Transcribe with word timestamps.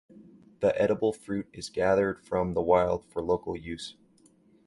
The 0.61 0.75
edible 0.81 1.13
fruit 1.13 1.47
is 1.53 1.69
gathered 1.69 2.25
from 2.25 2.55
the 2.55 2.61
wild 2.63 3.05
for 3.05 3.21
local 3.21 3.55
use. 3.55 3.95